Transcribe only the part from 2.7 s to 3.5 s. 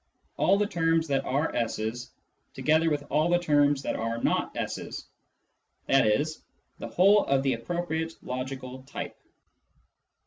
with all the